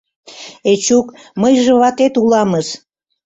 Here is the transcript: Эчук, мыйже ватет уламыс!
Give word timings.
Эчук, 0.71 1.07
мыйже 1.41 1.73
ватет 1.79 2.13
уламыс! 2.23 2.67